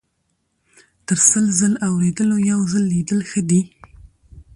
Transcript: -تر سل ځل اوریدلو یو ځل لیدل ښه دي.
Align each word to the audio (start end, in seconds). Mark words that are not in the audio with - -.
-تر 1.07 1.17
سل 1.29 1.45
ځل 1.59 1.73
اوریدلو 1.87 2.37
یو 2.51 2.59
ځل 2.71 2.83
لیدل 2.93 3.19
ښه 3.29 3.41
دي. 3.49 3.61